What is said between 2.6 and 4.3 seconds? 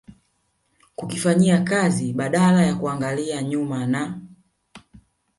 ya kuangalia nyuma na